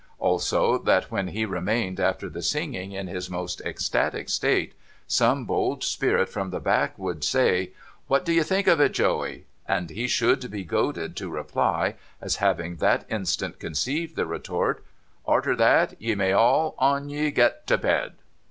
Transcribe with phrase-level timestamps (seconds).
[0.17, 4.73] Also that when he remained after the singing in his most ecstatic state,
[5.05, 7.69] some bold spirit from the back should say,'
[8.07, 12.37] What do you think of it, Joey?' and he should be goaded to reply, as
[12.37, 14.83] having that instant conceived the retort,'
[15.27, 18.13] Arter that, ye may all on ye get to bed